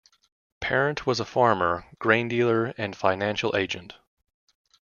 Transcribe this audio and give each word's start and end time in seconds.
Parent 0.61 1.05
was 1.05 1.19
a 1.19 1.25
farmer, 1.25 1.85
grain 1.99 2.27
dealer 2.27 2.73
and 2.75 2.95
financial 2.95 3.55
agent. 3.55 3.93